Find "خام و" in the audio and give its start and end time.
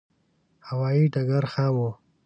1.53-1.87